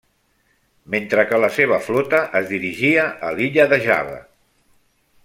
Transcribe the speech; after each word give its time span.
Mentre 0.93 1.25
que 1.31 1.41
la 1.43 1.49
seva 1.59 1.79
flota 1.89 2.23
es 2.39 2.49
dirigia 2.55 3.07
a 3.29 3.33
l'illa 3.39 3.69
de 3.75 3.83
Java. 3.85 4.21